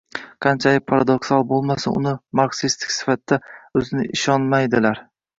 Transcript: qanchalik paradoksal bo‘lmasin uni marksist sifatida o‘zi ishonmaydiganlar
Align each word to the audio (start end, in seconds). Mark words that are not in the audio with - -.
qanchalik 0.43 0.85
paradoksal 0.91 1.43
bo‘lmasin 1.49 1.99
uni 1.99 2.13
marksist 2.39 2.85
sifatida 2.93 3.39
o‘zi 3.81 4.07
ishonmaydiganlar 4.19 5.03